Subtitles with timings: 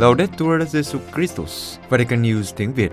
[0.00, 2.90] Laudetur Jesus Christus, Vatican News tiếng Việt.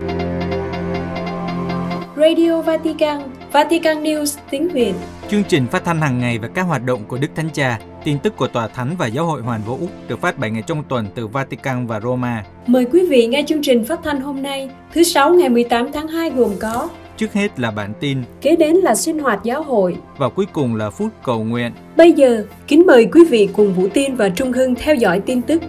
[2.16, 3.22] Radio Vatican,
[3.52, 4.92] Vatican News tiếng Việt.
[5.30, 8.18] Chương trình phát thanh hàng ngày về các hoạt động của Đức Thánh Cha, tin
[8.18, 11.06] tức của Tòa Thánh và Giáo hội Hoàn Vũ được phát 7 ngày trong tuần
[11.14, 12.44] từ Vatican và Roma.
[12.66, 16.08] Mời quý vị nghe chương trình phát thanh hôm nay, thứ Sáu ngày 18 tháng
[16.08, 19.96] 2 gồm có Trước hết là bản tin Kế đến là sinh hoạt giáo hội.
[20.18, 21.72] và cuối cùng là phút cầu nguyện.
[21.96, 25.42] Bây giờ, kính mời quý vị cùng Vũ Tiên và Trung Hưng theo dõi tin
[25.42, 25.62] tức.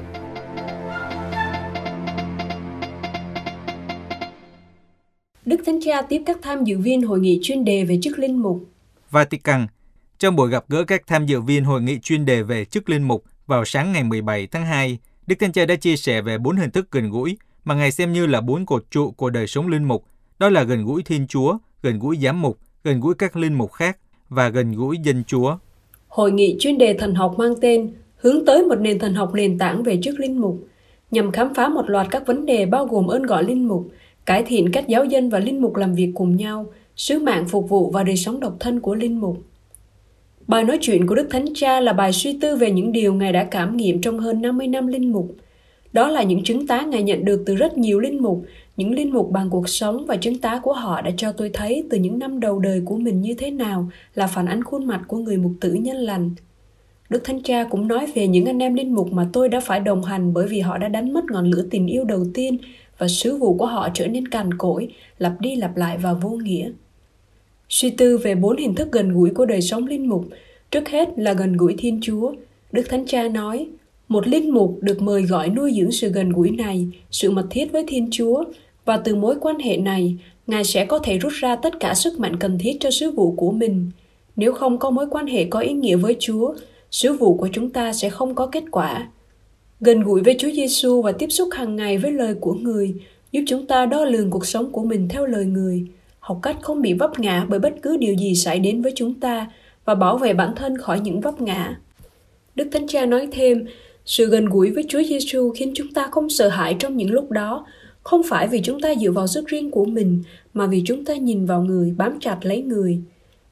[5.90, 8.64] Cha tiếp các tham dự viên hội nghị chuyên đề về chức linh mục.
[9.12, 9.68] Vatican
[10.20, 13.04] Trong buổi gặp gỡ các tham dự viên hội nghị chuyên đề về chức linh
[13.04, 16.56] mục vào sáng ngày 17 tháng 2, Đức Thánh Cha đã chia sẻ về bốn
[16.56, 19.68] hình thức gần gũi mà Ngài xem như là bốn cột trụ của đời sống
[19.68, 20.06] linh mục.
[20.40, 23.74] Đó là gần gũi Thiên Chúa, gần gũi giám mục, gần gũi các linh mục
[23.74, 23.98] khác
[24.30, 25.58] và gần gũi dân Chúa.
[26.08, 29.58] Hội nghị chuyên đề thần học mang tên Hướng tới một nền thần học nền
[29.58, 30.68] tảng về chức linh mục,
[31.12, 33.92] nhằm khám phá một loạt các vấn đề bao gồm ơn gọi linh mục,
[34.30, 37.70] cải thiện cách giáo dân và linh mục làm việc cùng nhau, sứ mạng phục
[37.70, 39.38] vụ và đời sống độc thân của linh mục.
[40.48, 43.34] Bài nói chuyện của Đức Thánh Cha là bài suy tư về những điều Ngài
[43.34, 45.36] đã cảm nghiệm trong hơn 50 năm linh mục.
[45.94, 48.46] Đó là những chứng tá Ngài nhận được từ rất nhiều linh mục,
[48.78, 51.88] những linh mục bằng cuộc sống và chứng tá của họ đã cho tôi thấy
[51.90, 55.02] từ những năm đầu đời của mình như thế nào là phản ánh khuôn mặt
[55.08, 56.32] của người mục tử nhân lành.
[57.10, 59.80] Đức Thánh Cha cũng nói về những anh em linh mục mà tôi đã phải
[59.80, 62.58] đồng hành bởi vì họ đã đánh mất ngọn lửa tình yêu đầu tiên
[63.00, 66.30] và sứ vụ của họ trở nên cằn cỗi, lặp đi lặp lại và vô
[66.30, 66.72] nghĩa.
[67.70, 70.26] Suy tư về bốn hình thức gần gũi của đời sống linh mục,
[70.72, 72.34] trước hết là gần gũi Thiên Chúa.
[72.72, 73.68] Đức Thánh Cha nói,
[74.08, 77.72] một linh mục được mời gọi nuôi dưỡng sự gần gũi này, sự mật thiết
[77.72, 78.44] với Thiên Chúa,
[78.86, 80.18] và từ mối quan hệ này,
[80.50, 83.32] Ngài sẽ có thể rút ra tất cả sức mạnh cần thiết cho sứ vụ
[83.32, 83.92] của mình.
[84.36, 86.54] Nếu không có mối quan hệ có ý nghĩa với Chúa,
[86.92, 89.08] sứ vụ của chúng ta sẽ không có kết quả.
[89.82, 92.94] Gần gũi với Chúa Giêsu và tiếp xúc hàng ngày với lời của người
[93.32, 95.86] giúp chúng ta đo lường cuộc sống của mình theo lời người,
[96.20, 99.20] học cách không bị vấp ngã bởi bất cứ điều gì xảy đến với chúng
[99.20, 99.48] ta
[99.86, 101.80] và bảo vệ bản thân khỏi những vấp ngã.
[102.56, 103.66] Đức Thánh Cha nói thêm,
[104.06, 107.32] sự gần gũi với Chúa Giêsu khiến chúng ta không sợ hãi trong những lúc
[107.32, 107.66] đó,
[108.04, 111.14] không phải vì chúng ta dựa vào sức riêng của mình, mà vì chúng ta
[111.16, 113.00] nhìn vào người, bám chặt lấy người.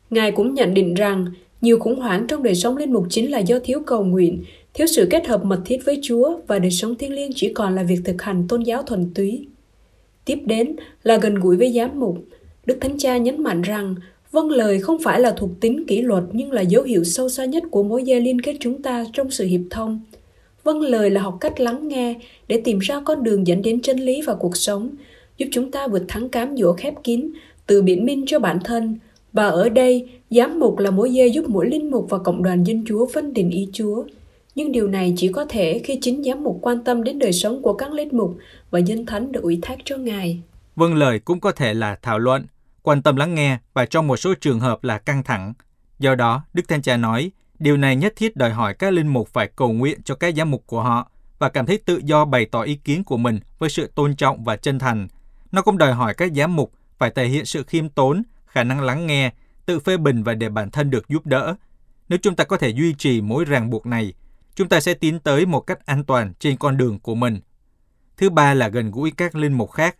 [0.09, 1.25] Ngài cũng nhận định rằng,
[1.61, 4.43] nhiều khủng hoảng trong đời sống linh mục chính là do thiếu cầu nguyện,
[4.77, 7.75] thiếu sự kết hợp mật thiết với Chúa và đời sống thiêng liêng chỉ còn
[7.75, 9.47] là việc thực hành tôn giáo thuần túy.
[10.25, 12.17] Tiếp đến là gần gũi với giám mục.
[12.65, 13.95] Đức Thánh Cha nhấn mạnh rằng
[14.31, 17.45] vâng lời không phải là thuộc tính kỷ luật nhưng là dấu hiệu sâu xa
[17.45, 19.99] nhất của mối dây liên kết chúng ta trong sự hiệp thông.
[20.63, 22.15] Vâng lời là học cách lắng nghe
[22.47, 24.89] để tìm ra con đường dẫn đến chân lý và cuộc sống,
[25.37, 27.31] giúp chúng ta vượt thắng cám dỗ khép kín,
[27.67, 28.97] tự biện minh cho bản thân.
[29.33, 32.63] Và ở đây, giám mục là mối dây giúp mỗi linh mục và cộng đoàn
[32.63, 34.03] dân Chúa phân định ý Chúa.
[34.57, 37.61] Nhưng điều này chỉ có thể khi chính giám mục quan tâm đến đời sống
[37.61, 38.37] của các linh mục
[38.69, 40.41] và dân thánh được ủy thác cho Ngài.
[40.75, 42.45] Vâng lời cũng có thể là thảo luận,
[42.81, 45.53] quan tâm lắng nghe và trong một số trường hợp là căng thẳng.
[45.99, 49.29] Do đó, Đức Thánh Cha nói, điều này nhất thiết đòi hỏi các linh mục
[49.33, 52.45] phải cầu nguyện cho các giám mục của họ và cảm thấy tự do bày
[52.45, 55.07] tỏ ý kiến của mình với sự tôn trọng và chân thành.
[55.51, 58.81] Nó cũng đòi hỏi các giám mục phải thể hiện sự khiêm tốn, khả năng
[58.81, 59.31] lắng nghe,
[59.65, 61.55] tự phê bình và để bản thân được giúp đỡ.
[62.09, 64.13] Nếu chúng ta có thể duy trì mối ràng buộc này,
[64.57, 67.39] chúng ta sẽ tiến tới một cách an toàn trên con đường của mình.
[68.17, 69.97] Thứ ba là gần gũi các linh mục khác.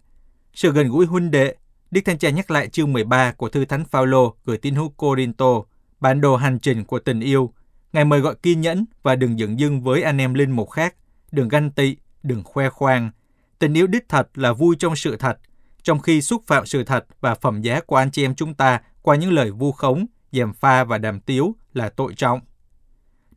[0.54, 1.56] Sự gần gũi huynh đệ,
[1.92, 5.62] Đức Thánh Cha nhắc lại chương 13 của thư Thánh Phaolô gửi tín hữu Corinto,
[6.00, 7.54] bản đồ hành trình của tình yêu.
[7.94, 10.96] Ngài mời gọi kiên nhẫn và đừng dựng dưng với anh em linh mục khác,
[11.32, 13.12] đừng ganh tị, đừng khoe khoang.
[13.60, 15.38] Tình yêu đích thật là vui trong sự thật,
[15.84, 18.82] trong khi xúc phạm sự thật và phẩm giá của anh chị em chúng ta
[19.02, 22.40] qua những lời vu khống, dèm pha và đàm tiếu là tội trọng.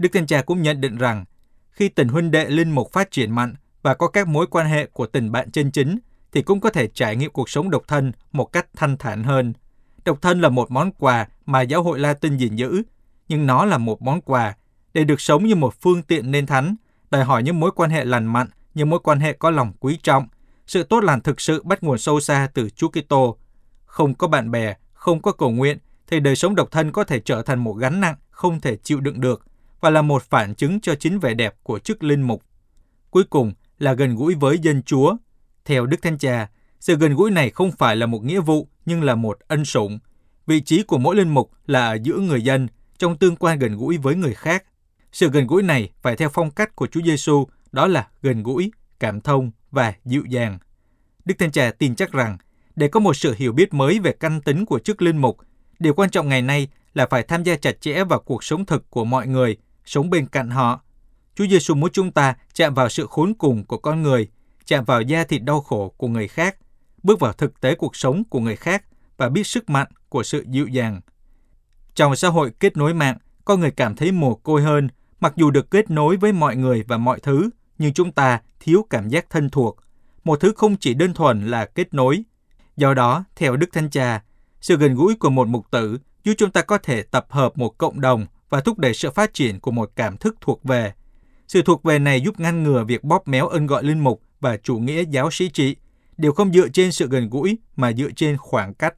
[0.01, 1.25] Đức Thánh Cha cũng nhận định rằng,
[1.71, 4.87] khi tình huynh đệ linh mục phát triển mạnh và có các mối quan hệ
[4.87, 5.99] của tình bạn chân chính,
[6.33, 9.53] thì cũng có thể trải nghiệm cuộc sống độc thân một cách thanh thản hơn.
[10.05, 12.83] Độc thân là một món quà mà giáo hội Latin gìn giữ,
[13.29, 14.57] nhưng nó là một món quà
[14.95, 16.77] để được sống như một phương tiện nên thánh,
[17.11, 19.99] đòi hỏi những mối quan hệ lành mạnh, những mối quan hệ có lòng quý
[20.03, 20.29] trọng.
[20.67, 23.39] Sự tốt lành thực sự bắt nguồn sâu xa từ Chúa Kitô.
[23.85, 27.21] Không có bạn bè, không có cầu nguyện, thì đời sống độc thân có thể
[27.21, 29.50] trở thành một gánh nặng không thể chịu đựng được
[29.81, 32.43] và là một phản chứng cho chính vẻ đẹp của chức linh mục.
[33.11, 35.17] Cuối cùng là gần gũi với dân Chúa.
[35.65, 36.49] Theo Đức Thánh Cha,
[36.81, 39.99] sự gần gũi này không phải là một nghĩa vụ nhưng là một ân sủng.
[40.47, 42.69] Vị trí của mỗi linh mục là ở giữa người dân,
[42.99, 44.65] trong tương quan gần gũi với người khác.
[45.13, 48.73] Sự gần gũi này phải theo phong cách của Chúa Giêsu, đó là gần gũi,
[48.99, 50.59] cảm thông và dịu dàng.
[51.25, 52.39] Đức Thánh Cha tin chắc rằng,
[52.77, 55.39] để có một sự hiểu biết mới về căn tính của chức linh mục,
[55.79, 58.91] điều quan trọng ngày nay là phải tham gia chặt chẽ vào cuộc sống thực
[58.91, 59.57] của mọi người,
[59.91, 60.81] sống bên cạnh họ.
[61.35, 64.29] Chúa Giêsu muốn chúng ta chạm vào sự khốn cùng của con người,
[64.67, 66.57] chạm vào da thịt đau khổ của người khác,
[67.03, 68.85] bước vào thực tế cuộc sống của người khác
[69.17, 71.01] và biết sức mạnh của sự dịu dàng.
[71.95, 74.89] Trong xã hội kết nối mạng, con người cảm thấy mồ côi hơn,
[75.21, 78.87] mặc dù được kết nối với mọi người và mọi thứ, nhưng chúng ta thiếu
[78.91, 79.77] cảm giác thân thuộc.
[80.25, 82.23] Một thứ không chỉ đơn thuần là kết nối.
[82.77, 84.23] Do đó, theo Đức Thánh Cha,
[84.61, 87.79] sự gần gũi của một mục tử giúp chúng ta có thể tập hợp một
[87.79, 90.93] cộng đồng và thúc đẩy sự phát triển của một cảm thức thuộc về.
[91.49, 94.57] Sự thuộc về này giúp ngăn ngừa việc bóp méo ân gọi linh mục và
[94.57, 95.77] chủ nghĩa giáo sĩ trị,
[96.17, 98.95] đều không dựa trên sự gần gũi mà dựa trên khoảng cách.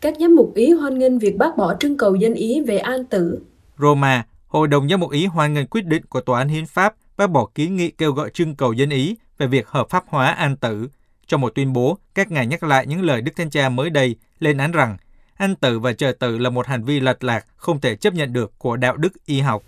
[0.00, 3.04] Các giám mục Ý hoan nghênh việc bác bỏ trưng cầu dân Ý về an
[3.04, 3.38] tử.
[3.78, 6.94] Roma, Hội đồng giám mục Ý hoan nghênh quyết định của Tòa án Hiến pháp
[7.16, 10.26] bác bỏ kiến nghị kêu gọi trưng cầu dân Ý về việc hợp pháp hóa
[10.26, 10.88] an tử.
[11.26, 14.16] Trong một tuyên bố, các ngài nhắc lại những lời Đức Thánh Cha mới đây
[14.38, 14.96] lên án rằng
[15.36, 18.32] an tử và chờ tử là một hành vi lệch lạc không thể chấp nhận
[18.32, 19.62] được của đạo đức y học.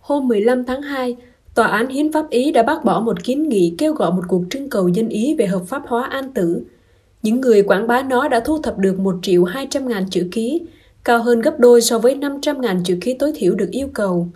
[0.00, 1.16] Hôm 15 tháng 2,
[1.54, 4.44] Tòa án Hiến pháp Ý đã bác bỏ một kiến nghị kêu gọi một cuộc
[4.50, 6.62] trưng cầu dân Ý về hợp pháp hóa an tử.
[7.22, 10.62] Những người quảng bá nó đã thu thập được 1 triệu 200 ngàn chữ ký,
[11.04, 14.28] cao hơn gấp đôi so với 500 ngàn chữ ký tối thiểu được yêu cầu.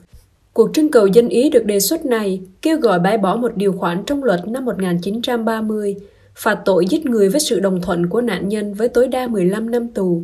[0.52, 3.72] Cuộc trưng cầu dân Ý được đề xuất này kêu gọi bãi bỏ một điều
[3.72, 5.96] khoản trong luật năm 1930,
[6.34, 9.70] phạt tội giết người với sự đồng thuận của nạn nhân với tối đa 15
[9.70, 10.22] năm tù.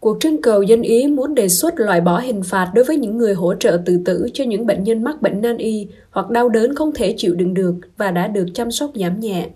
[0.00, 3.18] Cuộc trưng cầu dân Ý muốn đề xuất loại bỏ hình phạt đối với những
[3.18, 6.48] người hỗ trợ tự tử cho những bệnh nhân mắc bệnh nan y hoặc đau
[6.48, 9.48] đớn không thể chịu đựng được và đã được chăm sóc giảm nhẹ.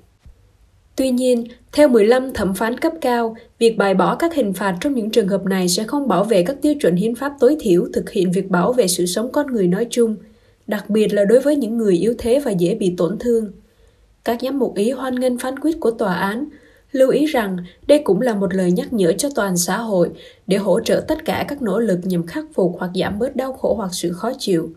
[0.96, 4.94] Tuy nhiên, theo 15 thẩm phán cấp cao, việc bài bỏ các hình phạt trong
[4.94, 7.86] những trường hợp này sẽ không bảo vệ các tiêu chuẩn hiến pháp tối thiểu
[7.92, 10.16] thực hiện việc bảo vệ sự sống con người nói chung,
[10.66, 13.52] đặc biệt là đối với những người yếu thế và dễ bị tổn thương.
[14.24, 16.48] Các giám mục Ý hoan nghênh phán quyết của tòa án,
[16.94, 17.56] lưu ý rằng
[17.86, 20.10] đây cũng là một lời nhắc nhở cho toàn xã hội
[20.46, 23.52] để hỗ trợ tất cả các nỗ lực nhằm khắc phục hoặc giảm bớt đau
[23.52, 24.70] khổ hoặc sự khó chịu.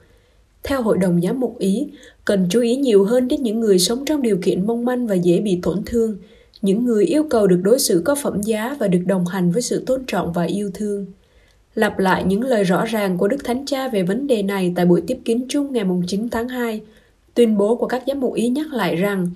[0.64, 1.88] Theo Hội đồng Giám mục Ý,
[2.26, 5.16] cần chú ý nhiều hơn đến những người sống trong điều kiện mong manh và
[5.16, 6.18] dễ bị tổn thương,
[6.62, 9.62] những người yêu cầu được đối xử có phẩm giá và được đồng hành với
[9.62, 11.06] sự tôn trọng và yêu thương.
[11.76, 14.86] Lặp lại những lời rõ ràng của Đức Thánh Cha về vấn đề này tại
[14.86, 16.82] buổi tiếp kiến chung ngày 9 tháng 2,
[17.34, 19.30] tuyên bố của các giám mục Ý nhắc lại rằng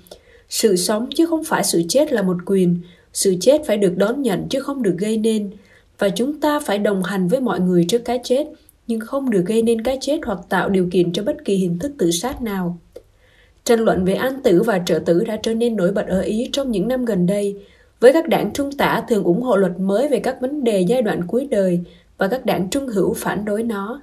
[0.52, 2.80] sự sống chứ không phải sự chết là một quyền,
[3.14, 5.52] sự chết phải được đón nhận chứ không được gây nên,
[6.00, 8.48] và chúng ta phải đồng hành với mọi người trước cái chết–
[8.92, 11.80] nhưng không được gây nên cái chết hoặc tạo điều kiện cho bất kỳ hình
[11.80, 12.78] thức tự sát nào.
[13.64, 16.50] Tranh luận về an tử và trợ tử đã trở nên nổi bật ở Ý
[16.52, 17.56] trong những năm gần đây,
[18.00, 21.02] với các đảng trung tả thường ủng hộ luật mới về các vấn đề giai
[21.02, 21.80] đoạn cuối đời
[22.18, 24.02] và các đảng trung hữu phản đối nó.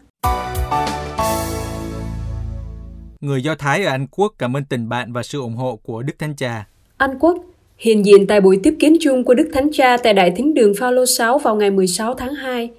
[3.20, 6.02] Người Do Thái ở Anh Quốc cảm ơn tình bạn và sự ủng hộ của
[6.02, 6.66] Đức Thánh Cha.
[6.96, 7.36] Anh Quốc
[7.78, 10.72] hiện diện tại buổi tiếp kiến chung của Đức Thánh Cha tại Đại Thính đường
[10.80, 12.70] Phaolô 6 vào ngày 16 tháng 2.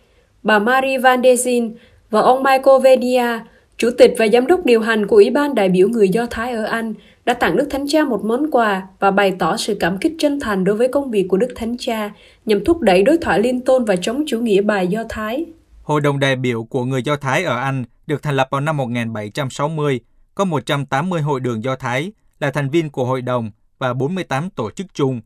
[0.43, 1.71] Bà Marie Van de Zin
[2.09, 3.39] và ông Michael Vedia,
[3.77, 6.51] chủ tịch và giám đốc điều hành của Ủy ban đại biểu người Do Thái
[6.51, 6.93] ở Anh,
[7.25, 10.39] đã tặng Đức Thánh Cha một món quà và bày tỏ sự cảm kích chân
[10.39, 12.11] thành đối với công việc của Đức Thánh Cha
[12.45, 15.45] nhằm thúc đẩy đối thoại liên tôn và chống chủ nghĩa bài Do Thái.
[15.83, 18.77] Hội đồng đại biểu của người Do Thái ở Anh được thành lập vào năm
[18.77, 19.99] 1760,
[20.39, 24.71] có 180 hội đường Do Thái là thành viên của hội đồng và 48 tổ
[24.71, 25.21] chức chung.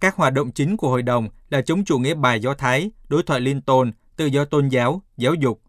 [0.00, 3.22] Các hoạt động chính của hội đồng là chống chủ nghĩa bài Do Thái, đối
[3.22, 5.60] thoại liên tôn, tự do tôn giáo, giáo dục,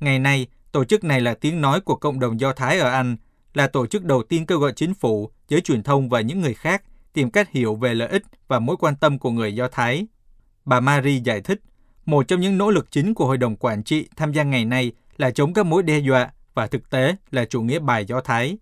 [0.00, 3.16] Ngày nay, tổ chức này là tiếng nói của cộng đồng Do Thái ở Anh,
[3.54, 6.54] là tổ chức đầu tiên kêu gọi chính phủ, giới truyền thông và những người
[6.54, 10.06] khác tìm cách hiểu về lợi ích và mối quan tâm của người Do Thái.
[10.64, 11.60] Bà Marie giải thích,
[12.06, 14.92] một trong những nỗ lực chính của Hội đồng Quản trị tham gia ngày nay
[15.16, 18.58] là chống các mối đe dọa và thực tế là chủ nghĩa bài Do Thái.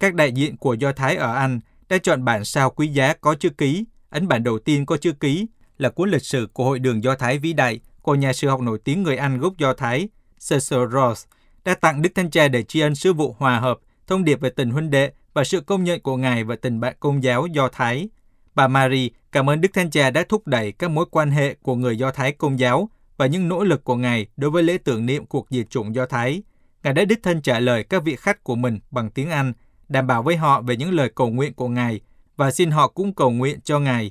[0.00, 3.34] Các đại diện của Do Thái ở Anh đã chọn bản sao quý giá có
[3.34, 5.46] chữ ký, ấn bản đầu tiên có chữ ký
[5.78, 8.60] là cuốn lịch sử của Hội đường Do Thái vĩ đại của nhà sử học
[8.60, 10.08] nổi tiếng người Anh gốc Do Thái
[10.48, 11.26] Cecil Ross
[11.64, 14.50] đã tặng Đức Thánh Cha để tri ân sứ vụ hòa hợp, thông điệp về
[14.50, 17.68] tình huynh đệ và sự công nhận của Ngài và tình bạn công giáo Do
[17.68, 18.08] Thái.
[18.54, 21.74] Bà mary cảm ơn Đức Thánh Cha đã thúc đẩy các mối quan hệ của
[21.74, 25.06] người Do Thái công giáo và những nỗ lực của Ngài đối với lễ tưởng
[25.06, 26.42] niệm cuộc diệt chủng Do Thái.
[26.86, 29.52] Ngài đã đích thân trả lời các vị khách của mình bằng tiếng Anh,
[29.88, 32.00] đảm bảo với họ về những lời cầu nguyện của Ngài
[32.36, 34.10] và xin họ cũng cầu nguyện cho Ngài.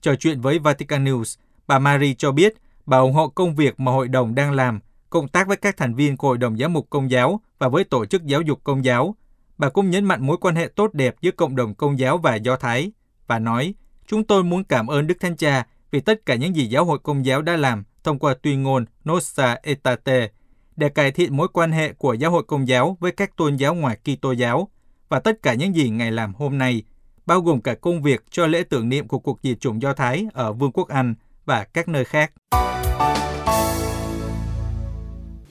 [0.00, 2.54] Trò chuyện với Vatican News, bà Marie cho biết
[2.86, 5.94] bà ủng hộ công việc mà hội đồng đang làm cộng tác với các thành
[5.94, 8.84] viên của Hội đồng Giám mục Công giáo và với tổ chức giáo dục công
[8.84, 9.14] giáo.
[9.58, 12.34] Bà cũng nhấn mạnh mối quan hệ tốt đẹp giữa cộng đồng công giáo và
[12.34, 12.92] Do Thái
[13.26, 13.74] và nói,
[14.06, 16.98] chúng tôi muốn cảm ơn Đức Thánh Cha vì tất cả những gì giáo hội
[16.98, 20.28] công giáo đã làm thông qua tuyên ngôn Nostra Aetate
[20.76, 23.74] để cải thiện mối quan hệ của giáo hội công giáo với các tôn giáo
[23.74, 24.68] ngoài Kitô giáo
[25.08, 26.82] và tất cả những gì Ngài làm hôm nay,
[27.26, 30.26] bao gồm cả công việc cho lễ tưởng niệm của cuộc diệt chủng Do Thái
[30.32, 32.32] ở Vương quốc Anh và các nơi khác.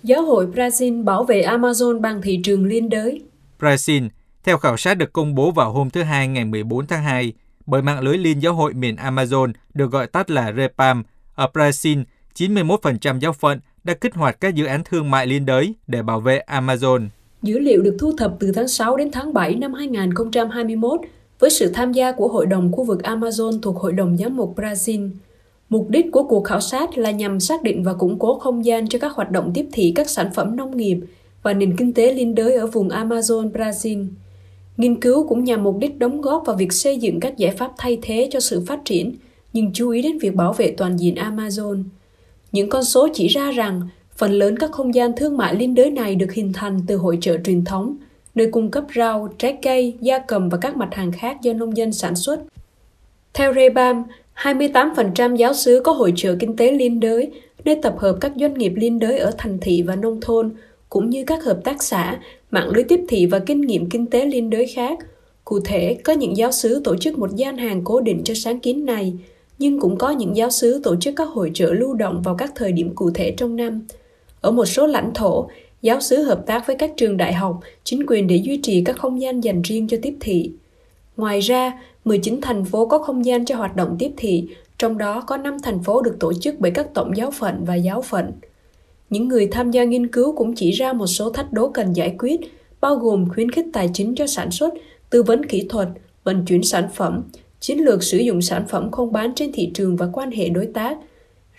[0.03, 3.21] Giáo hội Brazil bảo vệ Amazon bằng thị trường liên đới.
[3.59, 4.09] Brazil,
[4.43, 7.33] Theo khảo sát được công bố vào hôm thứ Hai ngày 14 tháng 2,
[7.65, 11.03] bởi mạng lưới Liên giáo hội miền Amazon được gọi tắt là REPAM,
[11.35, 12.03] ở Brazil,
[12.35, 16.19] 91% giáo phận đã kích hoạt các dự án thương mại liên đới để bảo
[16.19, 17.07] vệ Amazon.
[17.41, 20.99] Dữ liệu được thu thập từ tháng 6 đến tháng 7 năm 2021
[21.39, 24.55] với sự tham gia của Hội đồng khu vực Amazon thuộc Hội đồng Giám mục
[24.55, 25.09] Brazil.
[25.69, 28.89] Mục đích của cuộc khảo sát là nhằm xác định và củng cố không gian
[28.89, 30.97] cho các hoạt động tiếp thị các sản phẩm nông nghiệp
[31.43, 34.07] và nền kinh tế liên đới ở vùng Amazon, Brazil.
[34.77, 37.71] Nghiên cứu cũng nhằm mục đích đóng góp vào việc xây dựng các giải pháp
[37.77, 39.15] thay thế cho sự phát triển,
[39.53, 41.83] nhưng chú ý đến việc bảo vệ toàn diện Amazon.
[42.51, 43.81] Những con số chỉ ra rằng
[44.17, 47.17] phần lớn các không gian thương mại liên đới này được hình thành từ hội
[47.21, 47.97] trợ truyền thống,
[48.35, 51.77] nơi cung cấp rau, trái cây, gia cầm và các mặt hàng khác do nông
[51.77, 52.39] dân sản xuất.
[53.33, 54.03] Theo Rebam,
[54.35, 57.31] 28% giáo sứ có hội trợ kinh tế liên đới,
[57.65, 60.51] nơi tập hợp các doanh nghiệp liên đới ở thành thị và nông thôn,
[60.89, 62.19] cũng như các hợp tác xã,
[62.51, 64.99] mạng lưới tiếp thị và kinh nghiệm kinh tế liên đới khác.
[65.45, 68.59] Cụ thể, có những giáo sứ tổ chức một gian hàng cố định cho sáng
[68.59, 69.13] kiến này,
[69.59, 72.51] nhưng cũng có những giáo sứ tổ chức các hội trợ lưu động vào các
[72.55, 73.81] thời điểm cụ thể trong năm.
[74.41, 75.49] Ở một số lãnh thổ,
[75.81, 78.97] giáo sứ hợp tác với các trường đại học, chính quyền để duy trì các
[78.97, 80.51] không gian dành riêng cho tiếp thị.
[81.17, 84.47] Ngoài ra, 19 thành phố có không gian cho hoạt động tiếp thị,
[84.77, 87.75] trong đó có 5 thành phố được tổ chức bởi các tổng giáo phận và
[87.75, 88.31] giáo phận.
[89.09, 92.15] Những người tham gia nghiên cứu cũng chỉ ra một số thách đố cần giải
[92.19, 92.39] quyết,
[92.81, 94.73] bao gồm khuyến khích tài chính cho sản xuất,
[95.09, 95.87] tư vấn kỹ thuật,
[96.23, 97.23] vận chuyển sản phẩm,
[97.59, 100.65] chiến lược sử dụng sản phẩm không bán trên thị trường và quan hệ đối
[100.65, 100.97] tác.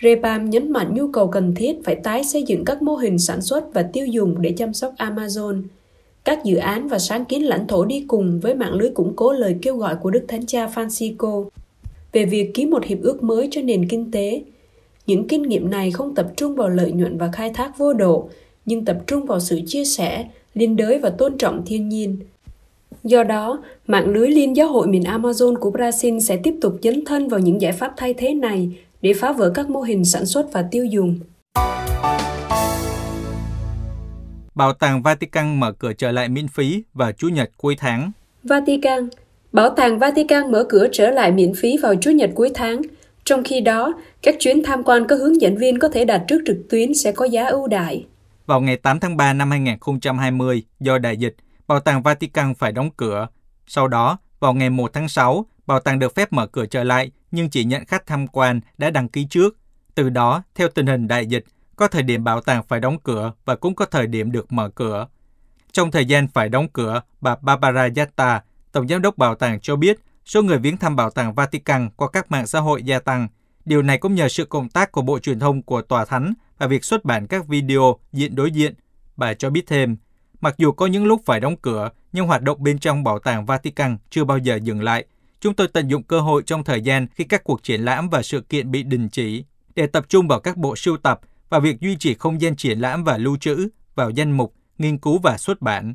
[0.02, 3.42] Repam nhấn mạnh nhu cầu cần thiết phải tái xây dựng các mô hình sản
[3.42, 5.62] xuất và tiêu dùng để chăm sóc Amazon.
[6.24, 9.32] Các dự án và sáng kiến lãnh thổ đi cùng với mạng lưới củng cố
[9.32, 11.48] lời kêu gọi của Đức Thánh Cha Francisco
[12.12, 14.42] về việc ký một hiệp ước mới cho nền kinh tế.
[15.06, 18.28] Những kinh nghiệm này không tập trung vào lợi nhuận và khai thác vô độ,
[18.66, 22.16] nhưng tập trung vào sự chia sẻ, liên đới và tôn trọng thiên nhiên.
[23.04, 27.04] Do đó, mạng lưới liên giáo hội miền Amazon của Brazil sẽ tiếp tục dấn
[27.04, 28.70] thân vào những giải pháp thay thế này
[29.02, 31.18] để phá vỡ các mô hình sản xuất và tiêu dùng.
[34.54, 38.10] Bảo tàng Vatican mở cửa trở lại miễn phí vào Chủ nhật cuối tháng.
[38.44, 39.08] Vatican
[39.52, 42.82] Bảo tàng Vatican mở cửa trở lại miễn phí vào Chủ nhật cuối tháng.
[43.24, 46.42] Trong khi đó, các chuyến tham quan có hướng dẫn viên có thể đặt trước
[46.46, 48.06] trực tuyến sẽ có giá ưu đại.
[48.46, 51.36] Vào ngày 8 tháng 3 năm 2020, do đại dịch,
[51.70, 53.28] Bảo tàng Vatican phải đóng cửa.
[53.66, 57.10] Sau đó, vào ngày 1 tháng 6, bảo tàng được phép mở cửa trở lại
[57.30, 59.56] nhưng chỉ nhận khách tham quan đã đăng ký trước.
[59.94, 61.44] Từ đó, theo tình hình đại dịch,
[61.76, 64.68] có thời điểm bảo tàng phải đóng cửa và cũng có thời điểm được mở
[64.68, 65.06] cửa.
[65.72, 69.76] Trong thời gian phải đóng cửa, bà Barbara Yatta, Tổng giám đốc bảo tàng cho
[69.76, 73.28] biết số người viếng thăm bảo tàng Vatican qua các mạng xã hội gia tăng.
[73.64, 76.66] Điều này cũng nhờ sự cộng tác của Bộ Truyền thông của Tòa Thánh và
[76.66, 78.74] việc xuất bản các video diện đối diện.
[79.16, 79.96] Bà cho biết thêm,
[80.40, 83.46] mặc dù có những lúc phải đóng cửa, nhưng hoạt động bên trong bảo tàng
[83.46, 85.04] Vatican chưa bao giờ dừng lại.
[85.40, 88.22] Chúng tôi tận dụng cơ hội trong thời gian khi các cuộc triển lãm và
[88.22, 89.44] sự kiện bị đình chỉ
[89.74, 92.78] để tập trung vào các bộ sưu tập và việc duy trì không gian triển
[92.78, 95.94] lãm và lưu trữ vào danh mục, nghiên cứu và xuất bản.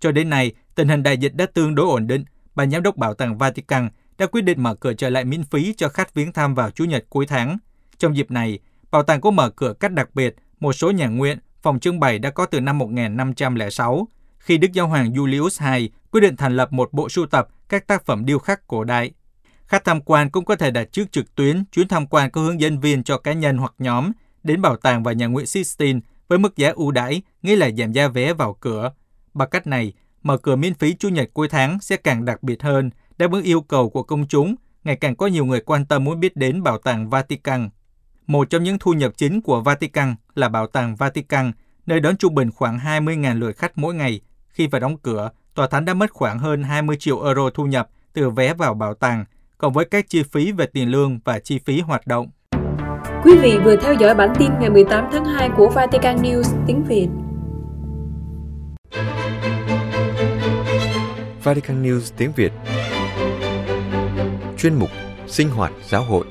[0.00, 2.24] Cho đến nay, tình hình đại dịch đã tương đối ổn định.
[2.54, 3.88] Ban giám đốc Bảo tàng Vatican
[4.18, 6.84] đã quyết định mở cửa trở lại miễn phí cho khách viếng thăm vào Chủ
[6.84, 7.58] nhật cuối tháng.
[7.98, 8.58] Trong dịp này,
[8.90, 12.18] bảo tàng có mở cửa cách đặc biệt, một số nhà nguyện, phòng trưng bày
[12.18, 14.08] đã có từ năm 1506,
[14.38, 17.86] khi Đức Giáo hoàng Julius II quyết định thành lập một bộ sưu tập các
[17.86, 19.10] tác phẩm điêu khắc cổ đại.
[19.66, 22.60] Khách tham quan cũng có thể đặt trước trực tuyến chuyến tham quan có hướng
[22.60, 26.38] dẫn viên cho cá nhân hoặc nhóm đến bảo tàng và nhà nguyện Sistine với
[26.38, 28.92] mức giá ưu đãi, nghĩa là giảm giá vé vào cửa.
[29.34, 29.92] Bằng cách này,
[30.22, 33.42] mở cửa miễn phí Chủ nhật cuối tháng sẽ càng đặc biệt hơn, đáp ứng
[33.42, 34.54] yêu cầu của công chúng,
[34.84, 37.68] ngày càng có nhiều người quan tâm muốn biết đến bảo tàng Vatican.
[38.26, 41.52] Một trong những thu nhập chính của Vatican là bảo tàng Vatican,
[41.86, 44.20] nơi đón trung bình khoảng 20.000 lượt khách mỗi ngày.
[44.48, 47.88] Khi phải đóng cửa, tòa thánh đã mất khoảng hơn 20 triệu euro thu nhập
[48.12, 49.24] từ vé vào bảo tàng,
[49.58, 52.30] cộng với các chi phí về tiền lương và chi phí hoạt động.
[53.24, 56.84] Quý vị vừa theo dõi bản tin ngày 18 tháng 2 của Vatican News tiếng
[56.84, 57.08] Việt.
[61.42, 62.52] Vatican News tiếng Việt
[64.58, 64.90] Chuyên mục
[65.26, 66.26] Sinh hoạt giáo hội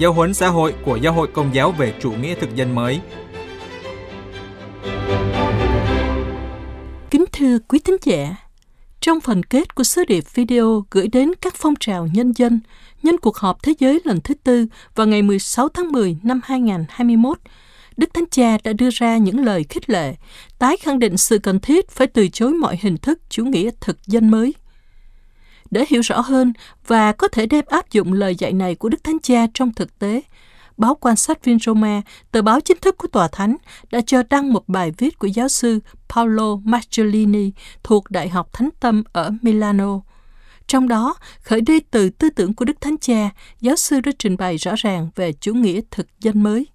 [0.00, 3.00] Giáo huấn xã hội của Giáo hội Công giáo về chủ nghĩa thực dân mới
[7.10, 8.36] Kính thưa quý thính giả,
[9.00, 12.60] trong phần kết của sứ điệp video gửi đến các phong trào nhân dân
[13.02, 17.38] nhân cuộc họp thế giới lần thứ tư vào ngày 16 tháng 10 năm 2021,
[17.96, 20.14] Đức Thánh Cha đã đưa ra những lời khích lệ,
[20.58, 24.06] tái khẳng định sự cần thiết phải từ chối mọi hình thức chủ nghĩa thực
[24.06, 24.54] dân mới.
[25.70, 26.52] Để hiểu rõ hơn
[26.86, 29.98] và có thể đem áp dụng lời dạy này của Đức Thánh Cha trong thực
[29.98, 30.22] tế,
[30.76, 33.56] báo quan sát viên Roma, tờ báo chính thức của tòa thánh,
[33.90, 37.50] đã cho đăng một bài viết của giáo sư Paolo Marcellini
[37.82, 40.00] thuộc Đại học Thánh Tâm ở Milano.
[40.66, 44.36] Trong đó, khởi đi từ tư tưởng của Đức Thánh Cha, giáo sư đã trình
[44.36, 46.66] bày rõ ràng về chủ nghĩa thực dân mới.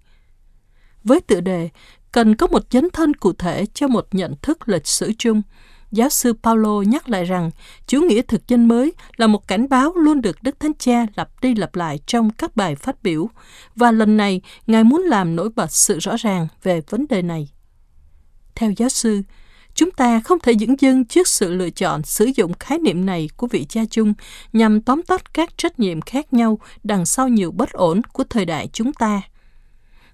[1.04, 1.68] Với tựa đề,
[2.12, 5.42] cần có một dấn thân cụ thể cho một nhận thức lịch sử chung,
[5.92, 7.50] giáo sư Paulo nhắc lại rằng
[7.86, 11.40] chủ nghĩa thực dân mới là một cảnh báo luôn được Đức Thánh Cha lặp
[11.42, 13.28] đi lặp lại trong các bài phát biểu,
[13.76, 17.48] và lần này Ngài muốn làm nổi bật sự rõ ràng về vấn đề này.
[18.54, 19.22] Theo giáo sư,
[19.74, 23.28] chúng ta không thể dững dưng trước sự lựa chọn sử dụng khái niệm này
[23.36, 24.14] của vị cha chung
[24.52, 28.44] nhằm tóm tắt các trách nhiệm khác nhau đằng sau nhiều bất ổn của thời
[28.44, 29.22] đại chúng ta–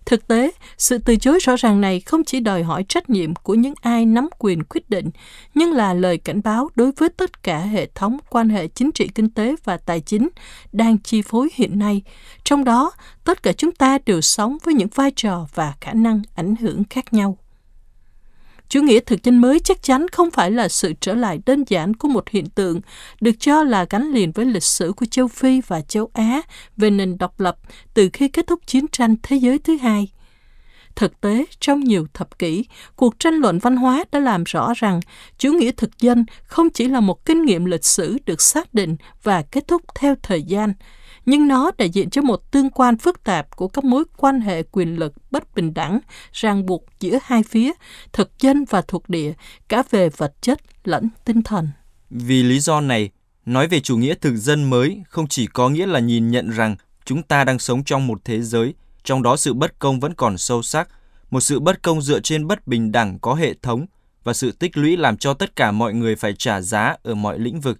[0.06, 3.54] Thực tế, sự từ chối rõ ràng này không chỉ đòi hỏi trách nhiệm của
[3.54, 5.10] những ai nắm quyền quyết định,
[5.54, 9.08] nhưng là lời cảnh báo đối với tất cả hệ thống quan hệ chính trị
[9.14, 10.28] kinh tế và tài chính
[10.72, 12.02] đang chi phối hiện nay.
[12.44, 12.92] Trong đó,
[13.24, 16.84] tất cả chúng ta đều sống với những vai trò và khả năng ảnh hưởng
[16.90, 17.36] khác nhau.
[18.72, 21.94] Chủ nghĩa thực dân mới chắc chắn không phải là sự trở lại đơn giản
[21.94, 22.80] của một hiện tượng,
[23.20, 26.42] được cho là gắn liền với lịch sử của châu Phi và châu Á
[26.76, 27.56] về nền độc lập
[27.94, 30.08] từ khi kết thúc chiến tranh thế giới thứ hai.
[30.96, 32.64] Thực tế, trong nhiều thập kỷ,
[32.96, 35.00] cuộc tranh luận văn hóa đã làm rõ rằng
[35.38, 38.96] chủ nghĩa thực dân không chỉ là một kinh nghiệm lịch sử được xác định
[39.22, 40.72] và kết thúc theo thời gian,
[41.26, 44.62] nhưng nó đại diện cho một tương quan phức tạp của các mối quan hệ
[44.62, 46.00] quyền lực bất bình đẳng,
[46.32, 47.72] ràng buộc giữa hai phía,
[48.12, 49.32] thực dân và thuộc địa,
[49.68, 51.68] cả về vật chất lẫn tinh thần.
[52.10, 53.10] Vì lý do này,
[53.46, 56.76] nói về chủ nghĩa thực dân mới không chỉ có nghĩa là nhìn nhận rằng
[57.04, 60.38] chúng ta đang sống trong một thế giới, trong đó sự bất công vẫn còn
[60.38, 60.88] sâu sắc,
[61.30, 63.86] một sự bất công dựa trên bất bình đẳng có hệ thống
[64.24, 67.38] và sự tích lũy làm cho tất cả mọi người phải trả giá ở mọi
[67.38, 67.78] lĩnh vực.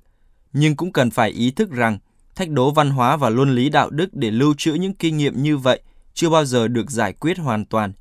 [0.53, 1.99] Nhưng cũng cần phải ý thức rằng
[2.35, 5.43] thách đố văn hóa và luân lý đạo đức để lưu trữ những kinh nghiệm
[5.43, 5.81] như vậy
[6.15, 7.93] chưa bao giờ được giải quyết hoàn toàn.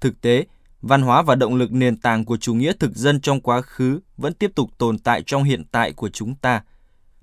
[0.00, 0.46] Thực tế,
[0.82, 4.00] văn hóa và động lực nền tảng của chủ nghĩa thực dân trong quá khứ
[4.16, 6.62] vẫn tiếp tục tồn tại trong hiện tại của chúng ta.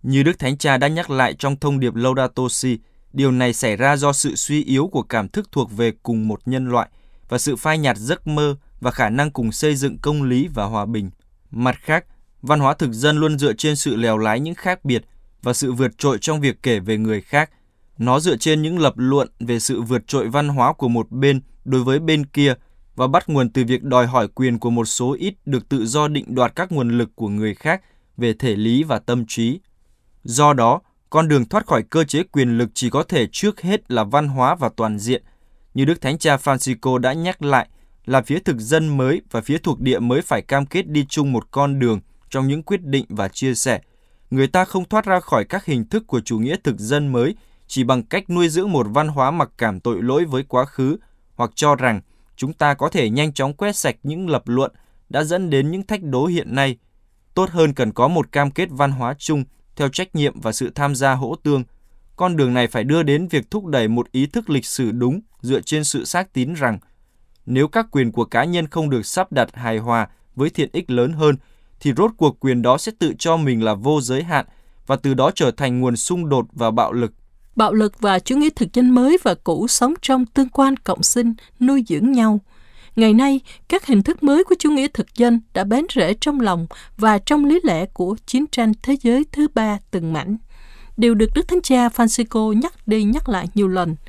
[0.04, 2.78] Như Đức Thánh Cha đã nhắc lại trong thông điệp Laudato Si,
[3.16, 6.40] điều này xảy ra do sự suy yếu của cảm thức thuộc về cùng một
[6.46, 6.90] nhân loại
[7.30, 10.66] và sự phai nhạt giấc mơ và khả năng cùng xây dựng công lý và
[10.66, 11.10] hòa bình.
[11.52, 12.06] Mặt khác,
[12.42, 15.04] văn hóa thực dân luôn dựa trên sự lèo lái những khác biệt
[15.42, 17.50] và sự vượt trội trong việc kể về người khác.
[17.98, 21.42] Nó dựa trên những lập luận về sự vượt trội văn hóa của một bên
[21.66, 22.54] đối với bên kia
[22.96, 26.08] và bắt nguồn từ việc đòi hỏi quyền của một số ít được tự do
[26.08, 27.82] định đoạt các nguồn lực của người khác
[28.18, 29.60] về thể lý và tâm trí.
[30.24, 30.82] Do đó,
[31.16, 34.28] con đường thoát khỏi cơ chế quyền lực chỉ có thể trước hết là văn
[34.28, 35.24] hóa và toàn diện.
[35.74, 37.68] Như Đức Thánh Cha Francisco đã nhắc lại,
[38.06, 41.32] là phía thực dân mới và phía thuộc địa mới phải cam kết đi chung
[41.32, 42.00] một con đường
[42.30, 43.82] trong những quyết định và chia sẻ–
[44.30, 47.36] người ta không thoát ra khỏi các hình thức của chủ nghĩa thực dân mới
[47.68, 50.98] chỉ bằng cách nuôi dưỡng một văn hóa mặc cảm tội lỗi với quá khứ
[51.36, 52.02] hoặc cho rằng
[52.36, 54.72] chúng ta có thể nhanh chóng quét sạch những lập luận
[55.10, 56.78] đã dẫn đến những thách đố hiện nay.
[57.34, 59.44] Tốt hơn cần có một cam kết văn hóa chung
[59.76, 61.64] theo trách nhiệm và sự tham gia hỗ tương.
[62.16, 65.22] Con đường này phải đưa đến việc thúc đẩy một ý thức lịch sử đúng
[65.42, 66.80] dựa trên sự xác tín rằng
[67.46, 70.92] nếu các quyền của cá nhân không được sắp đặt hài hòa với thiện ích
[70.92, 71.36] lớn hơn
[71.80, 74.46] thì rốt cuộc quyền đó sẽ tự cho mình là vô giới hạn
[74.88, 77.14] và từ đó trở thành nguồn xung đột và bạo lực.
[77.56, 81.04] Bạo lực và chủ nghĩa thực dân mới và cũ sống trong tương quan cộng
[81.04, 82.40] sinh, nuôi dưỡng nhau.
[82.96, 86.40] Ngày nay, các hình thức mới của chủ nghĩa thực dân đã bén rễ trong
[86.40, 90.38] lòng và trong lý lẽ của chiến tranh thế giới thứ ba từng mảnh.
[90.98, 93.96] Điều được Đức Thánh Cha Francisco nhắc đi nhắc lại nhiều lần–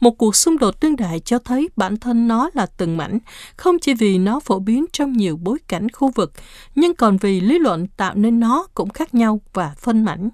[0.00, 3.18] một cuộc xung đột đương đại cho thấy bản thân nó là từng mảnh,
[3.56, 6.32] không chỉ vì nó phổ biến trong nhiều bối cảnh khu vực,
[6.74, 10.28] nhưng còn vì lý luận tạo nên nó cũng khác nhau và phân mảnh.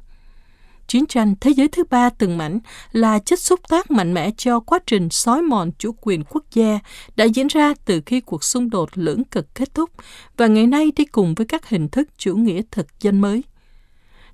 [0.88, 2.58] Chiến tranh thế giới thứ ba từng mảnh
[2.92, 6.78] là chất xúc tác mạnh mẽ cho quá trình xói mòn chủ quyền quốc gia
[7.16, 9.90] đã diễn ra từ khi cuộc xung đột lưỡng cực kết thúc
[10.36, 13.42] và ngày nay đi cùng với các hình thức chủ nghĩa thực dân mới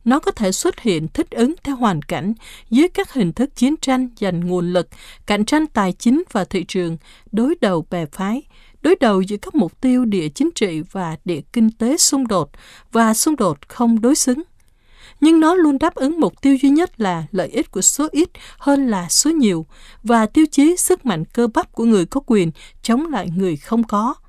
[0.05, 2.35] nó có thể xuất hiện thích ứng theo hoàn cảnh
[2.71, 4.89] dưới các hình thức chiến tranh giành nguồn lực,
[5.27, 6.97] cạnh tranh tài chính và thị trường,
[7.33, 8.43] đối đầu bè phái,
[8.83, 12.51] đối đầu giữa các mục tiêu địa chính trị và địa kinh tế xung đột
[12.93, 14.43] và xung đột không đối xứng.
[15.21, 18.29] Nhưng nó luôn đáp ứng mục tiêu duy nhất là lợi ích của số ít
[18.59, 19.67] hơn là số nhiều
[20.03, 22.51] và tiêu chí sức mạnh cơ bắp của người có quyền
[22.83, 24.15] chống lại người không có–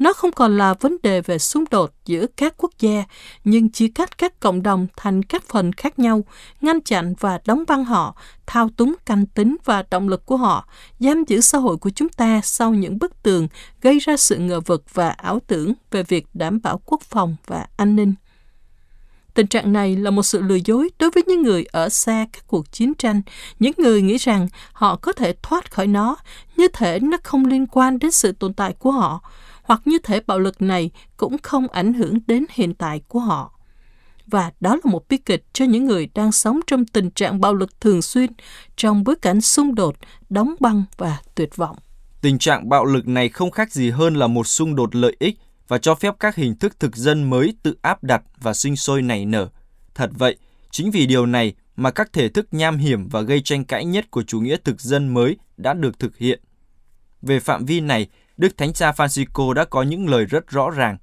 [0.00, 3.04] nó không còn là vấn đề về xung đột giữa các quốc gia,
[3.44, 6.24] nhưng chia cắt các cộng đồng thành các phần khác nhau,
[6.60, 10.68] ngăn chặn và đóng băng họ, thao túng canh tính và động lực của họ,
[10.98, 13.48] giam giữ xã hội của chúng ta sau những bức tường
[13.80, 17.66] gây ra sự ngờ vực và ảo tưởng về việc đảm bảo quốc phòng và
[17.76, 18.14] an ninh.
[19.34, 22.44] Tình trạng này là một sự lừa dối đối với những người ở xa các
[22.46, 23.22] cuộc chiến tranh,
[23.58, 26.16] những người nghĩ rằng họ có thể thoát khỏi nó,
[26.56, 29.20] như thể nó không liên quan đến sự tồn tại của họ,
[29.62, 33.52] hoặc như thể bạo lực này cũng không ảnh hưởng đến hiện tại của họ.
[34.26, 37.54] Và đó là một bi kịch cho những người đang sống trong tình trạng bạo
[37.54, 38.30] lực thường xuyên,
[38.76, 39.96] trong bối cảnh xung đột,
[40.30, 41.76] đóng băng và tuyệt vọng.
[42.20, 45.38] Tình trạng bạo lực này không khác gì hơn là một xung đột lợi ích
[45.70, 49.02] và cho phép các hình thức thực dân mới tự áp đặt và sinh sôi
[49.02, 49.48] nảy nở.
[49.94, 50.36] Thật vậy,
[50.70, 54.10] chính vì điều này mà các thể thức nham hiểm và gây tranh cãi nhất
[54.10, 56.40] của chủ nghĩa thực dân mới đã được thực hiện.
[57.22, 58.06] Về phạm vi này,
[58.36, 60.96] Đức Thánh Cha Francisco đã có những lời rất rõ ràng.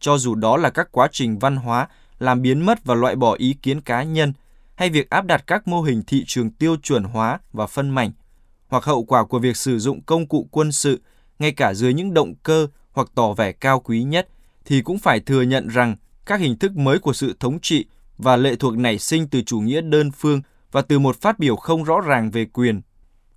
[0.00, 3.34] Cho dù đó là các quá trình văn hóa làm biến mất và loại bỏ
[3.34, 4.32] ý kiến cá nhân,
[4.74, 8.12] hay việc áp đặt các mô hình thị trường tiêu chuẩn hóa và phân mảnh,
[8.68, 11.00] hoặc hậu quả của việc sử dụng công cụ quân sự,
[11.38, 14.28] ngay cả dưới những động cơ hoặc tỏ vẻ cao quý nhất,
[14.64, 17.84] thì cũng phải thừa nhận rằng các hình thức mới của sự thống trị
[18.18, 20.40] và lệ thuộc nảy sinh từ chủ nghĩa đơn phương
[20.72, 22.80] và từ một phát biểu không rõ ràng về quyền.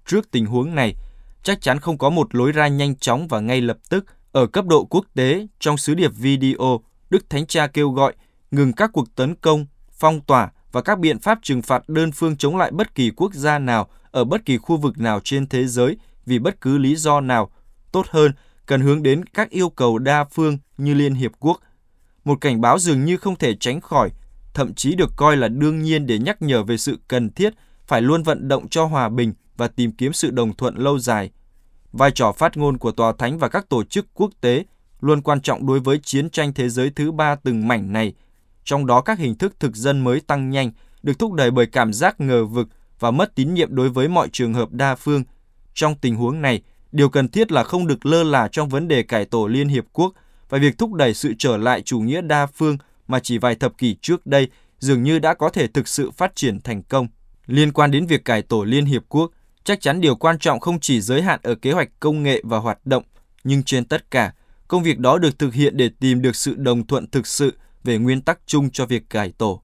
[0.05, 0.95] Trước tình huống này,
[1.43, 4.65] chắc chắn không có một lối ra nhanh chóng và ngay lập tức ở cấp
[4.65, 8.13] độ quốc tế trong sứ điệp video, Đức Thánh Cha kêu gọi
[8.51, 12.37] ngừng các cuộc tấn công, phong tỏa và các biện pháp trừng phạt đơn phương
[12.37, 15.65] chống lại bất kỳ quốc gia nào ở bất kỳ khu vực nào trên thế
[15.65, 17.51] giới vì bất cứ lý do nào.
[17.91, 18.31] Tốt hơn,
[18.65, 21.59] cần hướng đến các yêu cầu đa phương như Liên Hiệp Quốc.
[22.25, 24.09] Một cảnh báo dường như không thể tránh khỏi,
[24.53, 27.53] thậm chí được coi là đương nhiên để nhắc nhở về sự cần thiết
[27.87, 31.31] phải luôn vận động cho hòa bình và tìm kiếm sự đồng thuận lâu dài.
[31.91, 34.65] Vai trò phát ngôn của Tòa Thánh và các tổ chức quốc tế
[35.01, 38.13] luôn quan trọng đối với chiến tranh thế giới thứ ba từng mảnh này,
[38.63, 40.71] trong đó các hình thức thực dân mới tăng nhanh,
[41.03, 42.67] được thúc đẩy bởi cảm giác ngờ vực
[42.99, 45.23] và mất tín nhiệm đối với mọi trường hợp đa phương.
[45.73, 49.03] Trong tình huống này, điều cần thiết là không được lơ là trong vấn đề
[49.03, 50.13] cải tổ Liên Hiệp Quốc
[50.49, 53.77] và việc thúc đẩy sự trở lại chủ nghĩa đa phương mà chỉ vài thập
[53.77, 54.47] kỷ trước đây
[54.79, 57.07] dường như đã có thể thực sự phát triển thành công.
[57.45, 59.31] Liên quan đến việc cải tổ Liên Hiệp Quốc,
[59.63, 62.57] chắc chắn điều quan trọng không chỉ giới hạn ở kế hoạch công nghệ và
[62.57, 63.03] hoạt động,
[63.43, 64.33] nhưng trên tất cả,
[64.67, 67.97] công việc đó được thực hiện để tìm được sự đồng thuận thực sự về
[67.97, 69.61] nguyên tắc chung cho việc cải tổ.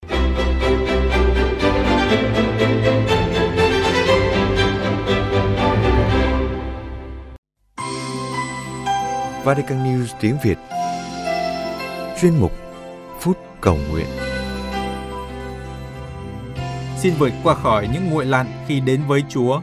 [9.44, 10.58] Vatican News tiếng Việt
[12.22, 12.52] Chuyên mục
[13.20, 14.06] Phút Cầu Nguyện
[16.98, 19.62] Xin vượt qua khỏi những nguội lạnh khi đến với Chúa.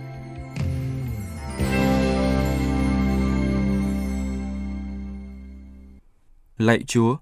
[6.58, 7.16] Lạy Chúa,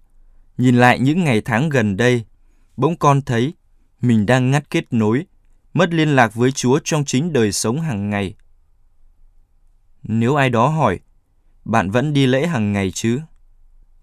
[0.58, 2.24] nhìn lại những ngày tháng gần đây,
[2.76, 3.54] bỗng con thấy
[4.00, 5.26] mình đang ngắt kết nối,
[5.74, 8.34] mất liên lạc với Chúa trong chính đời sống hàng ngày.
[10.02, 11.00] Nếu ai đó hỏi,
[11.66, 13.20] bạn vẫn đi lễ hàng ngày chứ?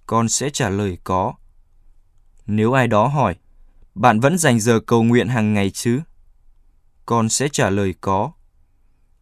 [0.06, 1.34] Con sẽ trả lời có.
[2.46, 3.36] Nếu ai đó hỏi,
[3.96, 6.02] bạn vẫn dành giờ cầu nguyện hàng ngày chứ?
[7.06, 8.32] Con sẽ trả lời có.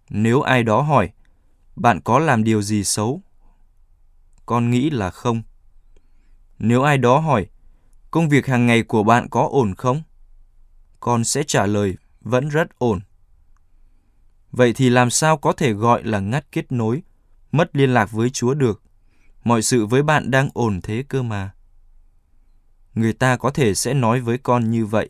[0.10, 1.10] Nếu ai đó hỏi,
[1.76, 3.22] bạn có làm điều gì xấu?
[4.46, 5.42] Con nghĩ là không.
[6.60, 7.48] Nếu ai đó hỏi,
[8.12, 10.04] công việc hàng ngày của bạn có ổn không?
[11.00, 13.00] Con sẽ trả lời vẫn rất ổn.
[14.52, 17.02] Vậy thì làm sao có thể gọi là ngắt kết nối
[17.52, 18.82] mất liên lạc với Chúa được.
[19.44, 21.52] Mọi sự với bạn đang ổn thế cơ mà.
[22.94, 25.10] Người ta có thể sẽ nói với con như vậy.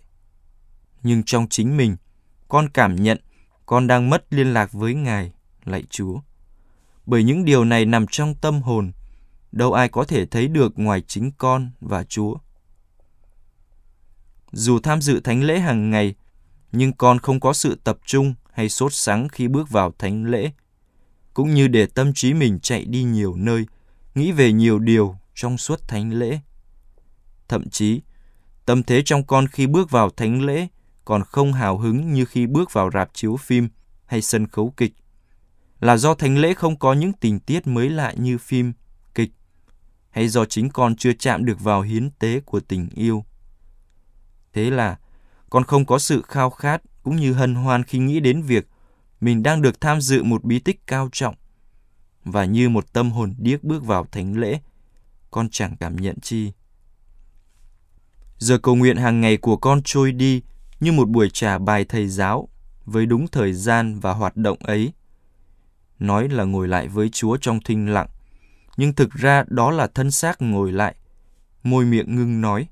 [1.03, 1.97] Nhưng trong chính mình,
[2.47, 3.19] con cảm nhận
[3.65, 5.31] con đang mất liên lạc với Ngài,
[5.65, 6.19] lạy Chúa.
[7.05, 8.91] Bởi những điều này nằm trong tâm hồn,
[9.51, 12.35] đâu ai có thể thấy được ngoài chính con và Chúa.
[14.51, 16.15] Dù tham dự thánh lễ hàng ngày,
[16.71, 20.51] nhưng con không có sự tập trung hay sốt sắng khi bước vào thánh lễ
[21.33, 23.65] cũng như để tâm trí mình chạy đi nhiều nơi,
[24.15, 26.39] nghĩ về nhiều điều trong suốt thánh lễ.
[27.47, 28.01] Thậm chí,
[28.65, 30.67] tâm thế trong con khi bước vào thánh lễ
[31.05, 33.69] còn không hào hứng như khi bước vào rạp chiếu phim
[34.05, 34.93] hay sân khấu kịch.
[35.79, 38.73] Là do thánh lễ không có những tình tiết mới lạ như phim,
[39.15, 39.31] kịch,
[40.09, 43.25] hay do chính con chưa chạm được vào hiến tế của tình yêu.
[44.53, 44.97] Thế là,
[45.49, 48.67] con không có sự khao khát cũng như hân hoan khi nghĩ đến việc
[49.21, 51.35] mình đang được tham dự một bí tích cao trọng.
[52.23, 54.59] Và như một tâm hồn điếc bước vào thánh lễ,
[55.31, 56.51] con chẳng cảm nhận chi.
[58.37, 60.41] Giờ cầu nguyện hàng ngày của con trôi đi
[60.79, 62.49] như một buổi trà bài thầy giáo
[62.85, 64.93] với đúng thời gian và hoạt động ấy.
[65.99, 68.07] Nói là ngồi lại với Chúa trong thinh lặng,
[68.77, 70.95] nhưng thực ra đó là thân xác ngồi lại.
[71.63, 72.67] Môi miệng ngưng nói,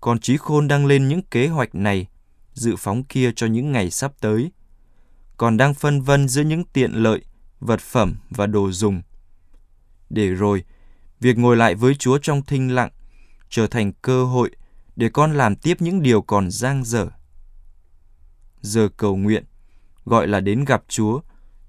[0.00, 2.06] còn trí khôn đang lên những kế hoạch này,
[2.54, 4.50] dự phóng kia cho những ngày sắp tới
[5.40, 7.24] còn đang phân vân giữa những tiện lợi,
[7.60, 9.02] vật phẩm và đồ dùng.
[10.10, 10.64] Để rồi,
[11.20, 12.90] việc ngồi lại với Chúa trong thinh lặng
[13.50, 14.50] trở thành cơ hội
[14.96, 17.08] để con làm tiếp những điều còn dang dở.
[18.60, 19.44] Giờ cầu nguyện,
[20.04, 21.20] gọi là đến gặp Chúa,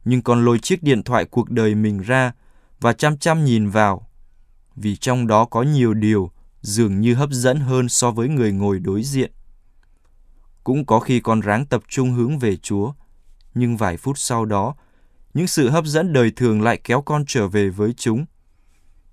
[0.05, 2.33] nhưng con lôi chiếc điện thoại cuộc đời mình ra
[2.79, 4.07] và chăm chăm nhìn vào,
[4.75, 6.31] vì trong đó có nhiều điều
[6.61, 9.31] dường như hấp dẫn hơn so với người ngồi đối diện.
[10.63, 12.93] Cũng có khi con ráng tập trung hướng về Chúa,
[13.53, 14.75] nhưng vài phút sau đó,
[15.33, 18.25] những sự hấp dẫn đời thường lại kéo con trở về với chúng.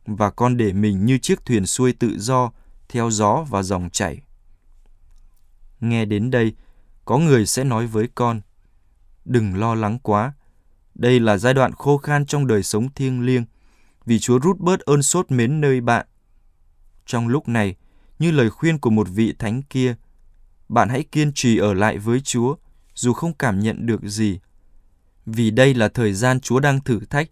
[0.07, 2.53] Và con để mình như chiếc thuyền xuôi tự do,
[2.89, 4.23] theo gió và dòng chảy.
[5.81, 6.55] Nghe đến đây,
[7.05, 8.41] có người sẽ nói với con,
[9.25, 10.33] đừng lo lắng quá.
[10.95, 13.45] Đây là giai đoạn khô khan trong đời sống thiêng liêng,
[14.07, 16.07] vì Chúa rút bớt ơn sốt mến nơi bạn.
[17.07, 17.77] Trong lúc này,
[18.19, 19.95] như lời khuyên của một vị thánh kia,
[20.69, 22.57] bạn hãy kiên trì ở lại với Chúa,
[22.99, 24.41] dù không cảm nhận được gì.
[25.27, 27.31] Vì đây là thời gian Chúa đang thử thách,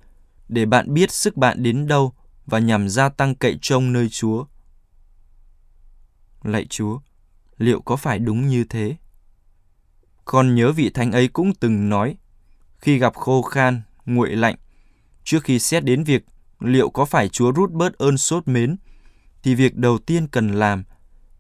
[0.49, 2.13] để bạn biết sức bạn đến đâu
[2.47, 4.45] và nhằm gia tăng cậy trông nơi Chúa.
[6.43, 6.99] Lạy Chúa,
[7.59, 8.97] liệu có phải đúng như thế?
[10.25, 12.17] Con nhớ vị thánh ấy cũng từng nói,
[12.79, 14.57] khi gặp khô khan, nguội lạnh,
[15.25, 16.25] trước khi xét đến việc
[16.61, 18.77] liệu có phải Chúa rút bớt ơn sốt mến,
[19.43, 20.85] thì việc đầu tiên cần làm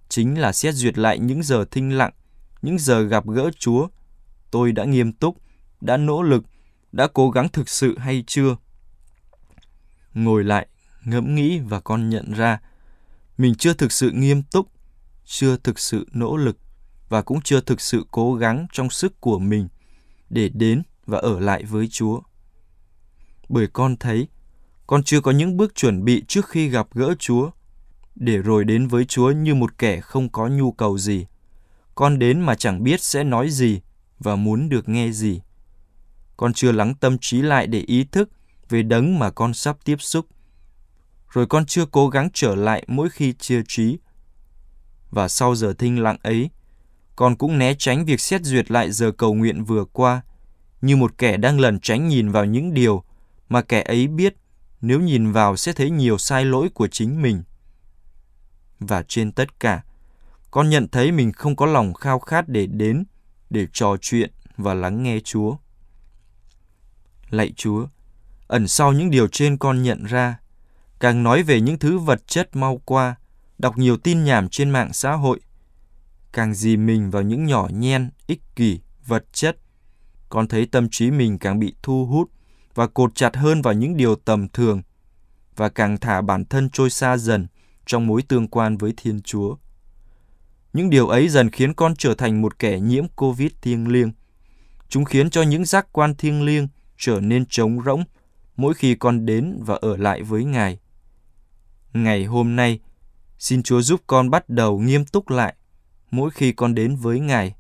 [0.08, 2.12] chính là xét duyệt lại những giờ thinh lặng,
[2.62, 3.88] những giờ gặp gỡ Chúa.
[4.56, 5.36] Tôi đã nghiêm túc,
[5.80, 6.44] đã nỗ lực,
[6.92, 8.56] đã cố gắng thực sự hay chưa?
[10.14, 10.66] Ngồi lại,
[11.04, 12.60] ngẫm nghĩ và con nhận ra
[13.38, 14.68] mình chưa thực sự nghiêm túc,
[15.24, 16.58] chưa thực sự nỗ lực
[17.08, 19.68] và cũng chưa thực sự cố gắng trong sức của mình
[20.30, 22.20] để đến và ở lại với Chúa.
[23.48, 24.28] Bởi con thấy
[24.86, 27.50] con chưa có những bước chuẩn bị trước khi gặp gỡ Chúa,
[28.14, 31.26] để rồi đến với Chúa như một kẻ không có nhu cầu gì.
[31.94, 33.80] Con đến mà chẳng biết sẽ nói gì
[34.18, 35.40] và muốn được nghe gì.
[36.36, 38.30] Con chưa lắng tâm trí lại để ý thức
[38.68, 40.26] về đấng mà con sắp tiếp xúc.
[41.32, 43.98] Rồi con chưa cố gắng trở lại mỗi khi chia trí.
[45.10, 46.50] Và sau giờ thinh lặng ấy,
[47.16, 50.22] con cũng né tránh việc xét duyệt lại giờ cầu nguyện vừa qua,
[50.80, 53.04] như một kẻ đang lẩn tránh nhìn vào những điều
[53.48, 54.34] mà kẻ ấy biết
[54.80, 57.42] nếu nhìn vào sẽ thấy nhiều sai lỗi của chính mình.
[58.78, 59.82] Và trên tất cả,
[60.50, 63.04] con nhận thấy mình không có lòng khao khát để đến,
[63.50, 65.56] để trò chuyện và lắng nghe Chúa.
[67.30, 67.86] Lạy Chúa,
[68.46, 70.38] ẩn sau những điều trên con nhận ra,
[71.00, 73.14] càng nói về những thứ vật chất mau qua,
[73.58, 75.40] đọc nhiều tin nhảm trên mạng xã hội,
[76.32, 79.56] càng dì mình vào những nhỏ nhen, ích kỷ, vật chất,
[80.28, 82.30] con thấy tâm trí mình càng bị thu hút
[82.74, 84.82] và cột chặt hơn vào những điều tầm thường
[85.56, 87.46] và càng thả bản thân trôi xa dần
[87.86, 89.56] trong mối tương quan với Thiên Chúa.
[90.76, 94.12] Những điều ấy dần khiến con trở thành một kẻ nhiễm Covid thiêng liêng.
[94.88, 98.04] Chúng khiến cho những giác quan thiêng liêng trở nên trống rỗng
[98.56, 100.78] mỗi khi con đến và ở lại với Ngài.
[101.92, 102.80] Ngày hôm nay,
[103.38, 105.54] xin Chúa giúp con bắt đầu nghiêm túc lại
[106.10, 107.54] mỗi khi con đến với Ngài.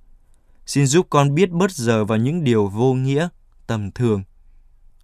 [0.66, 3.28] Xin giúp con biết bớt giờ vào những điều vô nghĩa,
[3.66, 4.22] tầm thường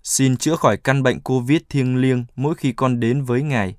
[0.03, 3.77] Xin chữa khỏi căn bệnh Covid thiêng liêng mỗi khi con đến với Ngài.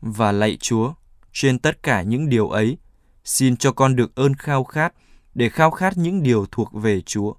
[0.00, 0.92] Và lạy Chúa,
[1.32, 2.78] trên tất cả những điều ấy,
[3.24, 4.94] xin cho con được ơn khao khát,
[5.34, 7.32] để khao khát những điều thuộc về Chúa.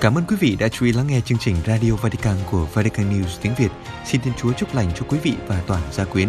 [0.00, 3.10] Cảm ơn quý vị đã chú ý lắng nghe chương trình Radio Vatican của Vatican
[3.10, 3.70] News tiếng Việt.
[4.06, 6.28] Xin Thiên Chúa chúc lành cho quý vị và toàn gia quyến.